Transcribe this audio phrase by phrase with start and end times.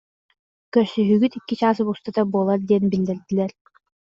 [0.77, 3.51] Көрсүһүүгүт икки чаас устата буолар диэн биллэрдилэр